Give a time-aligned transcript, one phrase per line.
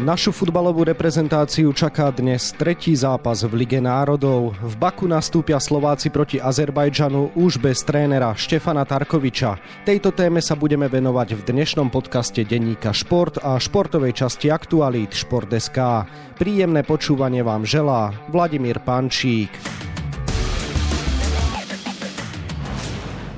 [0.00, 4.56] Našu futbalovú reprezentáciu čaká dnes tretí zápas v Lige národov.
[4.56, 9.60] V Baku nastúpia Slováci proti Azerbajdžanu už bez trénera Štefana Tarkoviča.
[9.84, 16.08] Tejto téme sa budeme venovať v dnešnom podcaste denníka Šport a športovej časti Aktualít Šport.sk.
[16.40, 19.52] Príjemné počúvanie vám želá Vladimír Pančík.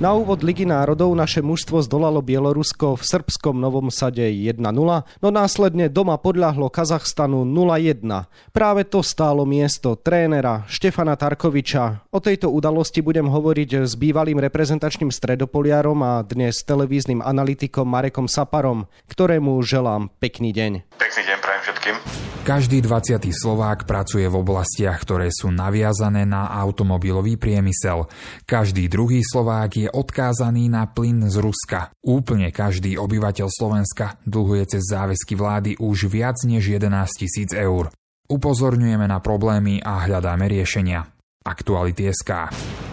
[0.03, 5.87] Na úvod Ligy národov naše mužstvo zdolalo Bielorusko v srbskom Novom Sade 1-0, no následne
[5.87, 8.03] doma podľahlo Kazachstanu 0-1.
[8.51, 12.11] Práve to stálo miesto trénera Štefana Tarkoviča.
[12.11, 18.91] O tejto udalosti budem hovoriť s bývalým reprezentačným stredopoliarom a dnes televíznym analytikom Marekom Saparom,
[19.07, 20.99] ktorému želám pekný deň.
[20.99, 21.97] Pekný deň prajem všetkým.
[22.43, 23.23] Každý 20.
[23.31, 28.11] Slovák pracuje v oblastiach, ktoré sú naviazané na automobilový priemysel.
[28.43, 31.95] Každý druhý Slovák je odkázaný na plyn z Ruska.
[32.03, 37.95] Úplne každý obyvateľ Slovenska dlhuje cez záväzky vlády už viac než 11 tisíc eur.
[38.27, 41.07] Upozorňujeme na problémy a hľadáme riešenia.
[41.47, 42.51] Aktuality SK.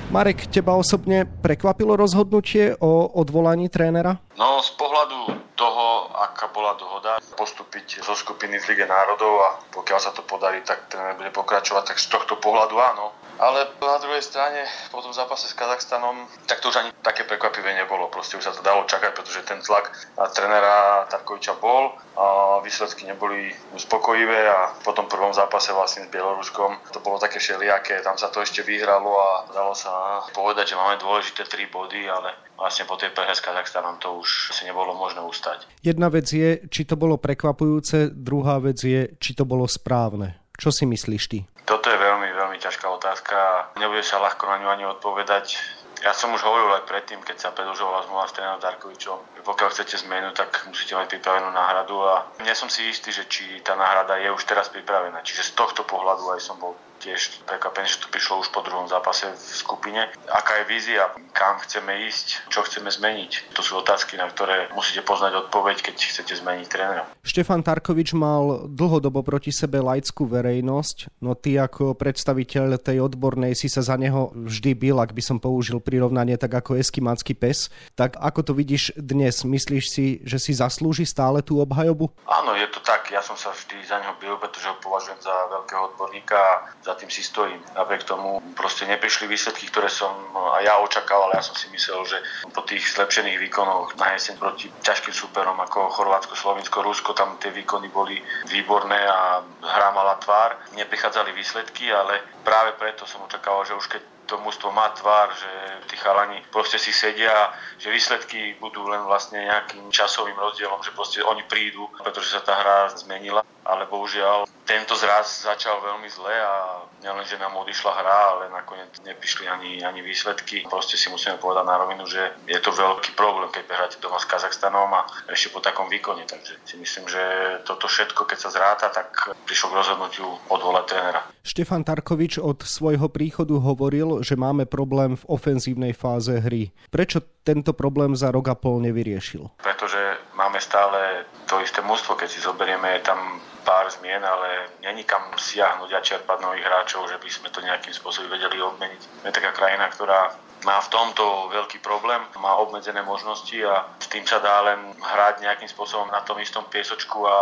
[0.10, 4.18] Marek, teba osobne prekvapilo rozhodnutie o odvolaní trénera?
[4.40, 10.00] No, z pohľadu toho, aká bola dohoda postúpiť zo skupiny v Lige národov a pokiaľ
[10.00, 13.12] sa to podarí, tak ten bude pokračovať, tak z tohto pohľadu áno.
[13.36, 14.64] Ale na druhej strane,
[14.96, 18.08] po tom zápase s Kazachstanom, tak to už ani také prekvapivé nebolo.
[18.08, 23.08] Proste už sa to dalo čakať, pretože ten tlak na trénera Tarkoviča bol a výsledky
[23.08, 28.16] neboli uspokojivé a po tom prvom zápase vlastne s Bieloruskom to bolo také všelijaké, tam
[28.16, 32.84] sa to ešte vyhralo a dalo sa povedať, že máme dôležité tri body, ale vlastne
[32.84, 35.66] po tej prehre s Kazachstanom to už si nebolo možné ustať.
[35.80, 40.36] Jedna vec je, či to bolo prekvapujúce, druhá vec je, či to bolo správne.
[40.60, 41.40] Čo si myslíš ty?
[41.64, 43.72] Toto je veľmi, veľmi ťažká otázka.
[43.80, 45.56] Nebude sa ľahko na ňu ani odpovedať.
[46.00, 49.68] Ja som už hovoril aj predtým, keď sa predlžovala zmluva s trénerom Darkovičom, že pokiaľ
[49.72, 53.76] chcete zmenu, tak musíte mať pripravenú náhradu a nie som si istý, že či tá
[53.76, 55.20] náhrada je už teraz pripravená.
[55.28, 58.86] Čiže z tohto pohľadu aj som bol tiež prekvapený, že to prišlo už po druhom
[58.92, 60.12] zápase v skupine.
[60.28, 63.56] Aká je vízia, kam chceme ísť, čo chceme zmeniť?
[63.56, 67.08] To sú otázky, na ktoré musíte poznať odpoveď, keď chcete zmeniť trénera.
[67.24, 73.72] Štefan Tarkovič mal dlhodobo proti sebe laickú verejnosť, no ty ako predstaviteľ tej odbornej si
[73.72, 77.72] sa za neho vždy bil, ak by som použil prirovnanie tak ako eskimácky pes.
[77.96, 79.48] Tak ako to vidíš dnes?
[79.48, 82.12] Myslíš si, že si zaslúži stále tú obhajobu?
[82.28, 83.08] Áno, je to tak.
[83.14, 86.98] Ja som sa vždy za neho bil, pretože ho považujem za veľkého odborníka a za
[86.98, 87.62] tým si stojím.
[87.78, 92.18] Napriek tomu proste neprišli výsledky, ktoré som aj ja očakával, ja som si myslel, že
[92.50, 97.54] po tých zlepšených výkonoch na jeseň proti ťažkým súperom ako Chorvátsko, Slovinsko, Rusko, tam tie
[97.54, 98.18] výkony boli
[98.50, 100.58] výborné a hra mala tvár.
[100.74, 105.50] Neprichádzali výsledky, ale práve preto som očakával, že už keď to mužstvo má tvár, že
[105.90, 107.50] tí chalani proste si sedia,
[107.82, 112.54] že výsledky budú len vlastne nejakým časovým rozdielom, že proste oni prídu, pretože sa tá
[112.54, 118.20] hra zmenila ale bohužiaľ tento zraz začal veľmi zle a nielen, že nám odišla hra,
[118.38, 120.62] ale nakoniec neprišli ani, ani výsledky.
[120.70, 124.30] Proste si musíme povedať na rovinu, že je to veľký problém, keď hráte doma s
[124.30, 126.30] Kazachstanom a ešte po takom výkone.
[126.30, 127.22] Takže si myslím, že
[127.66, 131.22] toto všetko, keď sa zráta, tak prišlo k rozhodnutiu odvolať trénera.
[131.42, 136.70] Štefan Tarkovič od svojho príchodu hovoril, že máme problém v ofenzívnej fáze hry.
[136.94, 139.58] Prečo tento problém za rok a pol nevyriešil?
[139.58, 145.06] Pretože máme stále to isté mústvo, keď si zoberieme, je tam pár zmien, ale není
[145.06, 149.22] kam siahnuť a čerpať nových hráčov, že by sme to nejakým spôsobom vedeli obmeniť.
[149.22, 150.34] Sme taká krajina, ktorá
[150.66, 155.46] má v tomto veľký problém, má obmedzené možnosti a s tým sa dá len hrať
[155.46, 157.38] nejakým spôsobom na tom istom piesočku a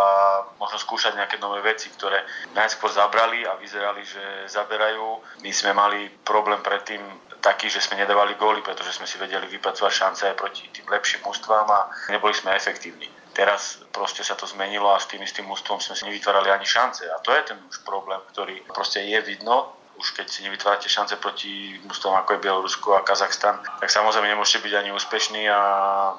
[0.60, 2.22] možno skúšať nejaké nové veci, ktoré
[2.54, 4.22] najskôr zabrali a vyzerali, že
[4.52, 5.40] zaberajú.
[5.42, 7.00] My sme mali problém predtým
[7.40, 11.26] taký, že sme nedávali góly, pretože sme si vedeli vypracovať šance aj proti tým lepším
[11.26, 13.17] mústvám a neboli sme efektívni.
[13.38, 17.06] Teraz proste sa to zmenilo a s tým istým ústvom sme si nevytvárali ani šance.
[17.06, 21.18] A to je ten už problém, ktorý proste je vidno už keď si nevytvárate šance
[21.18, 25.60] proti mústvom ako je Bielorusko a Kazachstan, tak samozrejme nemôžete byť ani úspešní a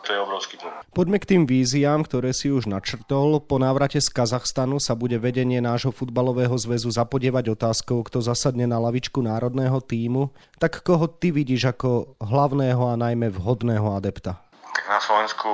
[0.04, 0.84] to je obrovský problém.
[0.92, 3.40] Poďme k tým víziám, ktoré si už načrtol.
[3.40, 8.78] Po návrate z Kazachstanu sa bude vedenie nášho futbalového zväzu zapodievať otázkou, kto zasadne na
[8.84, 10.36] lavičku národného týmu.
[10.60, 14.49] Tak koho ty vidíš ako hlavného a najmä vhodného adepta?
[14.90, 15.50] Na Slovensku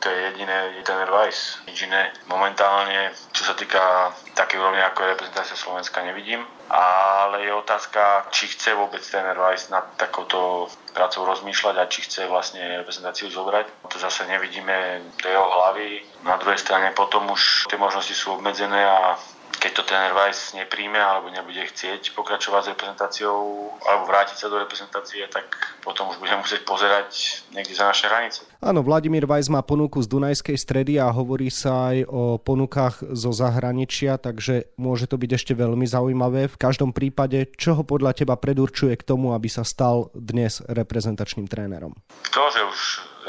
[0.00, 1.60] to je jediné, je ten advice.
[1.68, 2.08] Nič iné.
[2.26, 6.40] Momentálne, čo sa týka také úrovne ako je reprezentácia Slovenska, nevidím.
[6.72, 12.26] Ale je otázka, či chce vôbec ten advice nad takouto prácou rozmýšľať a či chce
[12.26, 13.92] vlastne reprezentáciu zobrať.
[13.92, 16.02] To zase nevidíme do jeho hlavy.
[16.24, 19.20] Na druhej strane potom už tie možnosti sú obmedzené a
[19.62, 24.58] keď to ten Weiss nepríjme alebo nebude chcieť pokračovať s reprezentáciou alebo vrátiť sa do
[24.58, 28.42] reprezentácie, tak potom už budeme musieť pozerať niekde za naše hranice.
[28.58, 33.30] Áno, Vladimír Weiss má ponuku z Dunajskej stredy a hovorí sa aj o ponukách zo
[33.30, 36.50] zahraničia, takže môže to byť ešte veľmi zaujímavé.
[36.50, 41.46] V každom prípade, čo ho podľa teba predurčuje k tomu, aby sa stal dnes reprezentačným
[41.46, 41.94] trénerom?
[42.34, 42.78] To, že už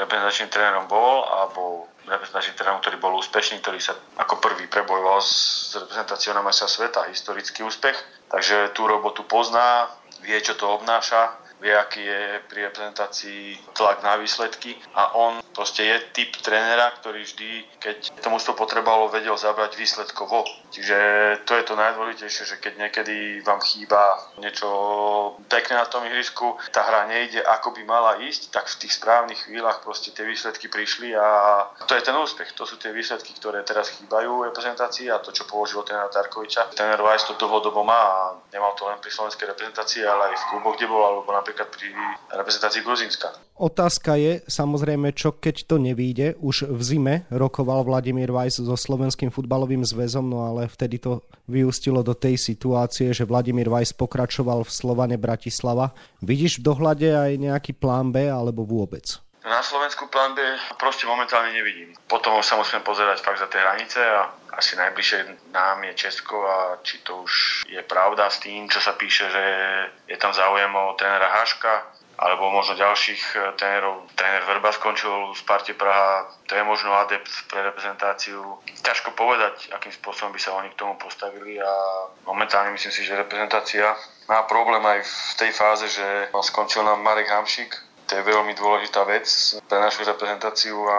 [0.02, 5.20] reprezentačným trénerom bol a bol reprezentačný tréner, ktorý bol úspešný, ktorý sa ako prvý prebojoval
[5.20, 7.96] s reprezentáciou na mesa sveta, historický úspech.
[8.28, 9.88] Takže tú robotu pozná,
[10.24, 15.86] vie, čo to obnáša, vie, aký je pri reprezentácii tlak na výsledky a on proste
[15.86, 20.44] je typ trénera, ktorý vždy, keď to potrebovalo, vedel zabrať výsledkovo.
[20.74, 20.98] Čiže
[21.48, 24.68] to je to najdôležitejšie, že keď niekedy vám chýba niečo
[25.46, 29.46] pekné na tom ihrisku, tá hra nejde ako by mala ísť, tak v tých správnych
[29.46, 31.26] chvíľach proste tie výsledky prišli a
[31.86, 32.52] to je ten úspech.
[32.58, 36.74] To sú tie výsledky, ktoré teraz chýbajú reprezentácii a to, čo položil tréner Tarkoviča.
[36.74, 38.18] Tréner Weiss to dlhodobo má a
[38.50, 41.94] nemal to len pri slovenskej reprezentácii, ale aj v kluboch, kde bol, alebo napríklad pri
[42.34, 43.30] reprezentácii Gruzínska.
[43.54, 46.34] Otázka je samozrejme, čo keď to nevíde.
[46.42, 52.02] Už v zime rokoval Vladimír Weiss so Slovenským futbalovým zväzom, no ale vtedy to vyústilo
[52.02, 55.94] do tej situácie, že Vladimír Weiss pokračoval v Slovane Bratislava.
[56.18, 59.22] Vidíš v dohľade aj nejaký plán B alebo vôbec?
[59.44, 60.40] Na Slovensku plán B
[60.80, 61.92] proste momentálne nevidím.
[62.08, 66.78] Potom sa musíme pozerať fakt za tie hranice a asi najbližšie nám je Česko a
[66.82, 69.44] či to už je pravda s tým, čo sa píše, že
[70.08, 74.06] je tam záujem o trénera Haška, alebo možno ďalších eh, trénerov.
[74.14, 78.58] Tréner Verba skončil v Sparte Praha, to je možno adept pre reprezentáciu.
[78.82, 81.72] Ťažko povedať, akým spôsobom by sa oni k tomu postavili a
[82.26, 83.90] momentálne myslím si, že reprezentácia
[84.30, 87.74] má problém aj v tej fáze, že skončil nám Marek Hamšik,
[88.04, 89.26] to je veľmi dôležitá vec
[89.64, 90.98] pre našu reprezentáciu a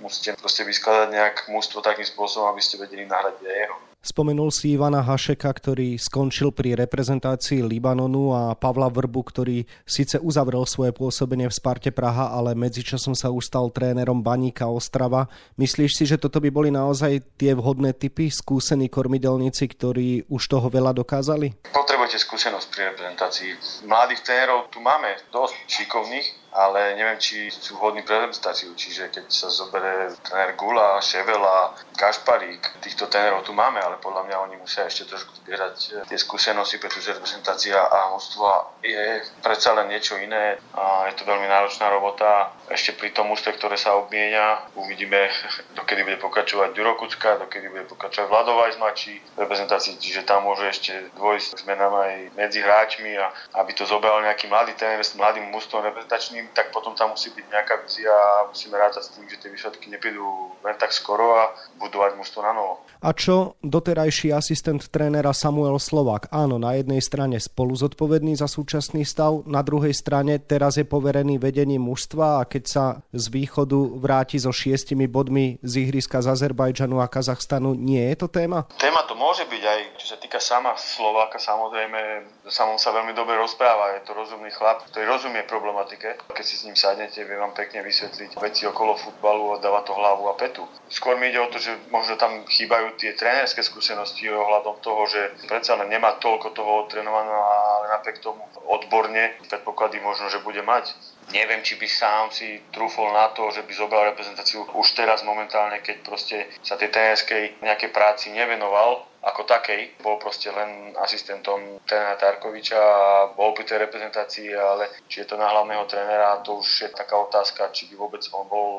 [0.00, 3.76] musíte proste vyskladať nejak mústvo takým spôsobom, aby ste vedeli nahradiť aj jeho.
[4.06, 10.62] Spomenul si Ivana Hašeka, ktorý skončil pri reprezentácii Libanonu a Pavla Vrbu, ktorý síce uzavrel
[10.62, 15.26] svoje pôsobenie v Sparte Praha, ale medzičasom sa už stal trénerom Baníka Ostrava.
[15.58, 20.70] Myslíš si, že toto by boli naozaj tie vhodné typy, skúsení kormidelníci, ktorí už toho
[20.70, 21.66] veľa dokázali?
[21.74, 23.50] Potrebujete skúsenosť pri reprezentácii.
[23.90, 28.72] Mladých trénerov tu máme dosť šikovných, ale neviem, či sú vhodní pre reprezentáciu.
[28.72, 34.36] Čiže keď sa zoberie tréner Gula, Ševela, Kašparík, týchto trénerov tu máme, ale podľa mňa
[34.44, 39.88] oni musia ešte trošku zbierať eh, tie skúsenosti, pretože reprezentácia a mústva je predsa len
[39.88, 42.52] niečo iné a je to veľmi náročná robota.
[42.68, 45.32] Ešte pri tom úspe, ktoré sa obmienia, uvidíme,
[45.78, 50.68] dokedy bude pokračovať Duro Kucka, dokedy bude pokračovať Vladová Izmači v reprezentácii, čiže tam môže
[50.68, 53.32] ešte dôjsť k zmenám aj medzi hráčmi a
[53.64, 57.46] aby to zobral nejaký mladý tréner s mladým mústvom reprezentačným, tak potom tam musí byť
[57.48, 61.56] nejaká vízia a musíme rátať s tým, že tie výsledky neprídu len tak skoro a
[61.86, 62.82] budovať mužstvo na novo.
[63.00, 66.32] A čo doterajší asistent trénera Samuel Slovák?
[66.32, 71.38] Áno, na jednej strane spolu zodpovedný za súčasný stav, na druhej strane teraz je poverený
[71.38, 76.98] vedením mužstva a keď sa z východu vráti so šiestimi bodmi z ihriska z Azerbajdžanu
[76.98, 78.64] a Kazachstanu, nie je to téma?
[78.80, 83.36] Téma to môže byť aj, čo sa týka sama Slováka, samozrejme, samom sa veľmi dobre
[83.36, 86.16] rozpráva, je to rozumný chlap, ktorý rozumie problematike.
[86.32, 89.92] Keď si s ním sadnete, vie vám pekne vysvetliť veci okolo futbalu a dáva to
[89.92, 90.64] hlavu a petu.
[90.88, 95.20] Skôr mi ide o to, že možno tam chýbajú tie trénerské skúsenosti ohľadom toho, že
[95.46, 100.92] predsa len nemá toľko toho odtrenovaného, ale napriek tomu odborne predpoklady možno, že bude mať.
[101.34, 105.82] Neviem, či by sám si trúfol na to, že by zobral reprezentáciu už teraz momentálne,
[105.82, 109.98] keď proste sa tej trénerskej nejakej práci nevenoval, ako takej.
[110.06, 115.34] Bol proste len asistentom trénera Tarkoviča a bol pri tej reprezentácii, ale či je to
[115.34, 118.70] na hlavného trénera, to už je taká otázka, či by vôbec on bol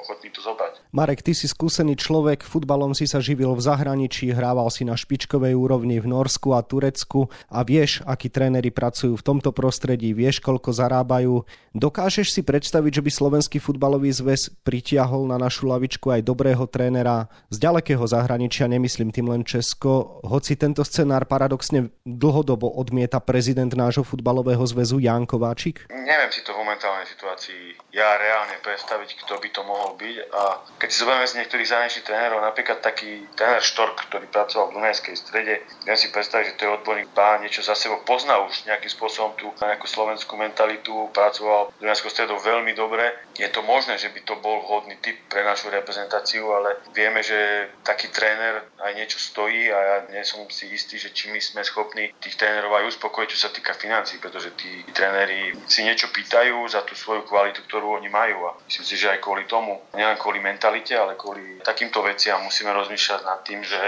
[0.00, 0.80] ochotný to zobrať.
[0.90, 5.54] Marek, ty si skúsený človek, futbalom si sa živil v zahraničí, hrával si na špičkovej
[5.54, 10.72] úrovni v Norsku a Turecku a vieš, akí tréneri pracujú v tomto prostredí, vieš, koľko
[10.72, 11.44] zarábajú.
[11.76, 17.30] Dokážeš si predstaviť, že by Slovenský futbalový zväz pritiahol na našu lavičku aj dobrého trénera
[17.52, 24.02] z ďalekého zahraničia, nemyslím tým len Česko, hoci tento scenár paradoxne dlhodobo odmieta prezident nášho
[24.02, 25.86] futbalového zväzu Jan Kováčik?
[25.90, 30.16] Neviem si to v momentálnej situácii ja reálne predstaviť, kto by to mohol byť.
[30.34, 30.42] A
[30.78, 35.16] keď si zoberieme z niektorých zahraničných trénerov, napríklad taký tréner Štork, ktorý pracoval v Dunajskej
[35.16, 35.54] strede,
[35.86, 39.36] viem si predstaviť, že to je odborník, má niečo za sebou, pozná už nejakým spôsobom
[39.36, 43.06] tú nejakú slovenskú mentalitu, pracoval v Dunajskou stredou veľmi dobre.
[43.36, 47.70] Je to možné, že by to bol vhodný typ pre našu reprezentáciu, ale vieme, že
[47.86, 51.64] taký tréner aj niečo stojí a ja nie som si istý, že či my sme
[51.64, 56.68] schopní tých trénerov aj uspokojiť, čo sa týka financí, pretože tí tréneri si niečo pýtajú
[56.68, 60.16] za tú svoju kvalitu, ktorú oni majú a myslím si, že aj kvôli tomu, nielen
[60.20, 63.80] kvôli mentalite, ale kvôli takýmto veciam musíme rozmýšľať nad tým, že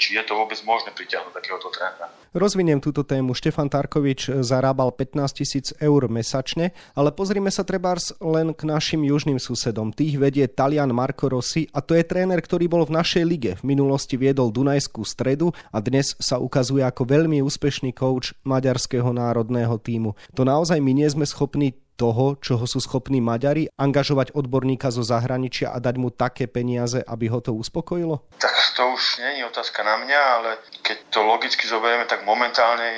[0.00, 2.08] či je to vôbec možné pritiahnuť takéhoto trénera.
[2.30, 3.34] Rozviniem túto tému.
[3.34, 9.42] Štefan Tarkovič zarábal 15 tisíc eur mesačne, ale pozrime sa trebárs len k našim južným
[9.42, 9.90] susedom.
[9.90, 13.52] Tých vedie Talian Marco Rossi a to je tréner, ktorý bol v našej lige.
[13.58, 19.74] V minulosti viedol Dunajskú stredu a dnes sa ukazuje ako veľmi úspešný coach maďarského národného
[19.82, 20.14] týmu.
[20.38, 25.68] To naozaj my nie sme schopní toho, čoho sú schopní Maďari, angažovať odborníka zo zahraničia
[25.68, 28.24] a dať mu také peniaze, aby ho to uspokojilo?
[28.40, 32.88] Tak to už nie je otázka na mňa, ale keď to logicky zoberieme, tak momentálne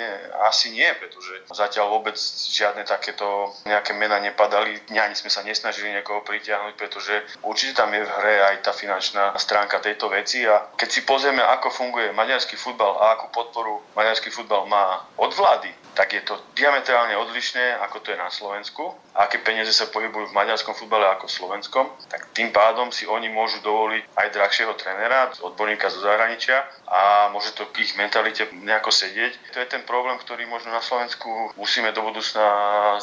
[0.47, 2.15] asi nie, pretože zatiaľ vôbec
[2.55, 4.79] žiadne takéto nejaké mena nepadali.
[4.95, 9.35] Ani sme sa nesnažili niekoho pritiahnuť, pretože určite tam je v hre aj tá finančná
[9.35, 14.31] stránka tejto veci a keď si pozrieme, ako funguje maďarský futbal a akú podporu maďarský
[14.31, 18.97] futbal má od vlády, tak je to diametrálne odlišné, ako to je na Slovensku.
[19.13, 23.05] A aké peniaze sa pohybujú v maďarskom futbale ako v slovenskom, tak tým pádom si
[23.05, 28.49] oni môžu dovoliť aj drahšieho trénera, odborníka zo zahraničia a môže to k ich mentalite
[28.57, 29.53] nejako sedieť.
[29.53, 32.47] To je ten problém, ktorý možno na Slovensku musíme do budúcna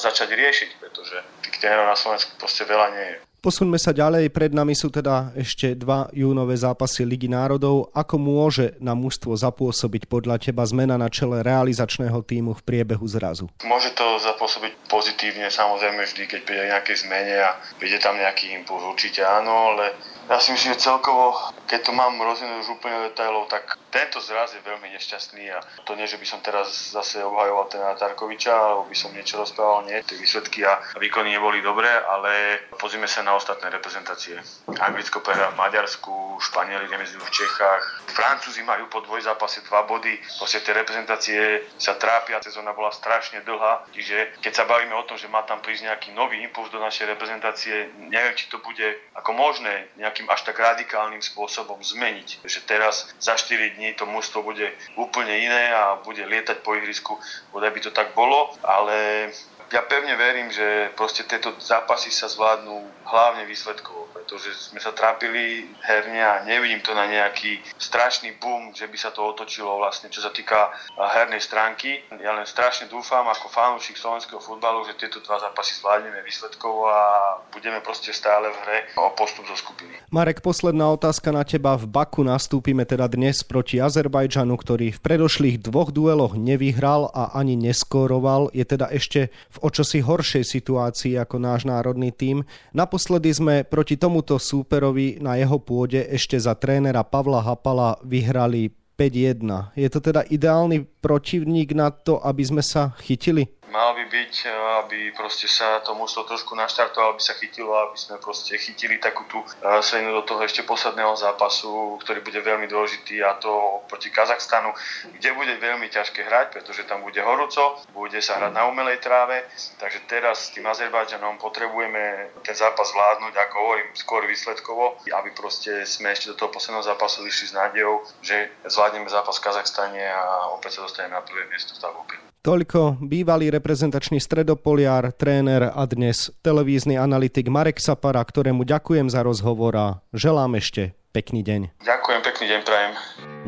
[0.01, 3.28] začať riešiť, pretože tých trénerov na Slovensku proste veľa nie je.
[3.39, 7.87] Posuňme sa ďalej, pred nami sú teda ešte dva júnové zápasy Ligy národov.
[7.95, 13.47] Ako môže na mužstvo zapôsobiť podľa teba zmena na čele realizačného týmu v priebehu zrazu?
[13.63, 18.83] Môže to zapôsobiť pozitívne, samozrejme vždy, keď príde nejaké zmene a príde tam nejaký impuls,
[18.83, 19.95] určite áno, ale
[20.29, 21.33] ja si myslím, že celkovo,
[21.65, 25.97] keď to mám rozvinúť už úplne detailov, tak tento zraz je veľmi nešťastný a to
[25.97, 29.97] nie, že by som teraz zase obhajoval ten Tarkoviča, alebo by som niečo rozprával, nie,
[30.05, 34.37] tie výsledky a výkony neboli dobré, ale pozrime sa na ostatné reprezentácie.
[34.77, 37.83] Anglicko prehrá v Maďarsku, Španieli remezujú v Čechách,
[38.13, 43.89] Francúzi majú po dvojzápase dva body, proste tie reprezentácie sa trápia, sezóna bola strašne dlhá,
[43.89, 47.17] čiže keď sa bavíme o tom, že má tam prísť nejaký nový impuls do našej
[47.17, 48.85] reprezentácie, neviem, či to bude
[49.17, 52.43] ako možné nejaký nejakým až tak radikálnym spôsobom zmeniť.
[52.43, 54.67] Že teraz za 4 dní to mužstvo bude
[54.99, 57.15] úplne iné a bude lietať po ihrisku,
[57.55, 59.31] bodaj by to tak bolo, ale
[59.69, 65.65] ja pevne verím, že proste tieto zápasy sa zvládnu hlavne výsledkovo, pretože sme sa trápili
[65.81, 70.21] herne a nevidím to na nejaký strašný boom, že by sa to otočilo vlastne, čo
[70.21, 72.05] sa týka hernej stránky.
[72.21, 77.01] Ja len strašne dúfam ako fanúšik slovenského futbalu, že tieto dva zápasy zvládneme výsledkovo a
[77.49, 79.97] budeme proste stále v hre o postup zo skupiny.
[80.13, 81.77] Marek, posledná otázka na teba.
[81.77, 87.57] V Baku nastúpime teda dnes proti Azerbajdžanu, ktorý v predošlých dvoch dueloch nevyhral a ani
[87.57, 88.53] neskóroval.
[88.53, 92.47] Je teda ešte v o čosi horšej situácii ako náš národný tím.
[92.71, 99.79] Naposledy sme proti tomuto súperovi na jeho pôde ešte za trénera Pavla Hapala vyhrali 5-1.
[99.79, 103.47] Je to teda ideálny protivník na to, aby sme sa chytili?
[103.69, 104.49] Mal by byť, e,
[104.83, 109.23] aby proste sa to muselo trošku naštartovalo, aby sa chytilo, aby sme proste chytili takú
[109.29, 109.47] tú e,
[109.81, 114.73] svinu do toho ešte posledného zápasu, ktorý bude veľmi dôležitý a to proti Kazachstanu,
[115.15, 119.45] kde bude veľmi ťažké hrať, pretože tam bude horúco, bude sa hrať na umelej tráve,
[119.77, 125.85] takže teraz s tým Azerbajdžanom potrebujeme ten zápas zvládnuť, ako hovorím, skôr výsledkovo, aby proste
[125.85, 130.53] sme ešte do toho posledného zápasu vyšli s nádejou, že zvládneme zápas v Kazachstane a
[130.53, 132.28] opäť sa dostaneme na prvé miesto v tabulke.
[132.49, 139.77] Toľko bývalý reprezentačný stredopoliar, tréner a dnes televízny analytik Marek Sapara, ktorému ďakujem za rozhovor
[139.77, 139.87] a
[140.17, 141.77] želám ešte pekný deň.
[141.85, 142.91] Ďakujem, pekný deň prajem.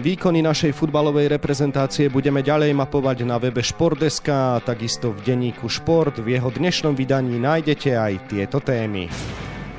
[0.06, 6.22] Výkony našej futbalovej reprezentácie budeme ďalej mapovať na webe Športdeska a takisto v denníku Šport.
[6.22, 9.10] V jeho dnešnom vydaní nájdete aj tieto témy.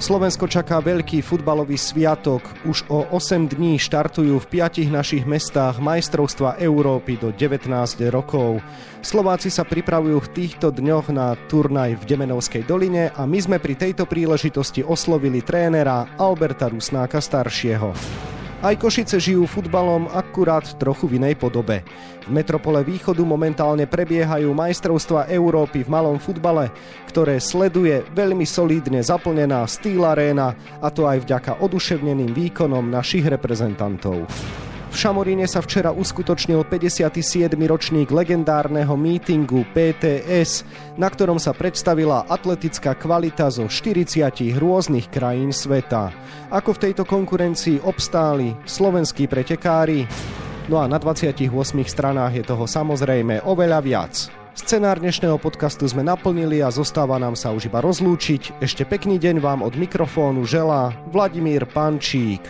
[0.02, 2.42] Slovensko čaká veľký futbalový sviatok.
[2.66, 7.70] Už o 8 dní štartujú v piatich našich mestách majstrovstva Európy do 19
[8.10, 8.58] rokov.
[8.98, 13.78] Slováci sa pripravujú v týchto dňoch na turnaj v Demenovskej doline a my sme pri
[13.78, 17.94] tejto príležitosti oslovili trénera Alberta Rusnáka staršieho.
[18.62, 21.82] Aj Košice žijú futbalom akurát trochu v inej podobe.
[22.22, 26.70] V metropole východu momentálne prebiehajú majstrovstva Európy v malom futbale,
[27.10, 34.30] ktoré sleduje veľmi solídne zaplnená Steel Arena a to aj vďaka oduševneným výkonom našich reprezentantov.
[34.92, 37.56] V Šamoríne sa včera uskutočnil 57.
[37.56, 40.68] ročník legendárneho mítingu PTS,
[41.00, 44.28] na ktorom sa predstavila atletická kvalita zo 40
[44.60, 46.12] rôznych krajín sveta.
[46.52, 50.04] Ako v tejto konkurencii obstáli slovenskí pretekári?
[50.68, 51.40] No a na 28
[51.88, 54.28] stranách je toho samozrejme oveľa viac.
[54.52, 58.60] Scenár dnešného podcastu sme naplnili a zostáva nám sa už iba rozlúčiť.
[58.60, 62.44] Ešte pekný deň vám od mikrofónu želá Vladimír Pančík.